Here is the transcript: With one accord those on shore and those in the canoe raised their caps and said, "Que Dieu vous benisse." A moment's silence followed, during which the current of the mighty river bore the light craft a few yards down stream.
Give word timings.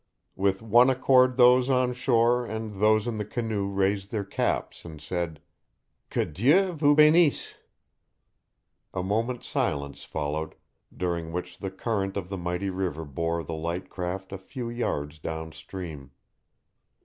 With 0.35 0.63
one 0.63 0.89
accord 0.89 1.37
those 1.37 1.69
on 1.69 1.93
shore 1.93 2.43
and 2.43 2.81
those 2.81 3.05
in 3.05 3.19
the 3.19 3.23
canoe 3.23 3.69
raised 3.69 4.11
their 4.11 4.23
caps 4.23 4.83
and 4.83 4.99
said, 4.99 5.39
"Que 6.09 6.25
Dieu 6.25 6.73
vous 6.73 6.95
benisse." 6.95 7.59
A 8.95 9.03
moment's 9.03 9.45
silence 9.47 10.03
followed, 10.03 10.55
during 10.91 11.31
which 11.31 11.59
the 11.59 11.69
current 11.69 12.17
of 12.17 12.29
the 12.29 12.37
mighty 12.39 12.71
river 12.71 13.05
bore 13.05 13.43
the 13.43 13.53
light 13.53 13.91
craft 13.91 14.31
a 14.33 14.39
few 14.39 14.71
yards 14.71 15.19
down 15.19 15.51
stream. 15.51 16.09